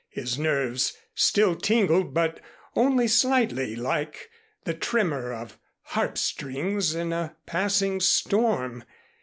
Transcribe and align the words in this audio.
His 0.09 0.39
nerves 0.39 0.97
still 1.13 1.53
tingled 1.55 2.11
but 2.11 2.39
only 2.75 3.07
slightly 3.07 3.75
like 3.75 4.31
the 4.63 4.73
tremor 4.73 5.31
of 5.31 5.59
harpstrings 5.91 6.95
in 6.95 7.13
a 7.13 7.35
passing 7.45 7.99
storm. 7.99 8.83